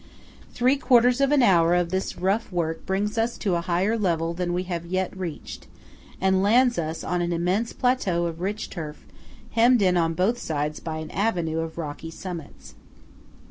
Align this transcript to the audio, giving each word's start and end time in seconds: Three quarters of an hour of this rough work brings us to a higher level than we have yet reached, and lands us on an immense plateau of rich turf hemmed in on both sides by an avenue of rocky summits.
Three 0.51 0.77
quarters 0.77 1.21
of 1.21 1.31
an 1.31 1.43
hour 1.43 1.75
of 1.75 1.91
this 1.91 2.17
rough 2.17 2.51
work 2.51 2.87
brings 2.87 3.19
us 3.19 3.37
to 3.37 3.53
a 3.53 3.61
higher 3.61 3.95
level 3.95 4.33
than 4.33 4.51
we 4.51 4.63
have 4.63 4.83
yet 4.83 5.15
reached, 5.15 5.67
and 6.19 6.41
lands 6.41 6.79
us 6.79 7.03
on 7.03 7.21
an 7.21 7.31
immense 7.31 7.71
plateau 7.71 8.25
of 8.25 8.41
rich 8.41 8.71
turf 8.71 9.05
hemmed 9.51 9.83
in 9.83 9.97
on 9.97 10.15
both 10.15 10.39
sides 10.39 10.79
by 10.79 10.97
an 10.97 11.11
avenue 11.11 11.59
of 11.59 11.77
rocky 11.77 12.09
summits. 12.09 12.73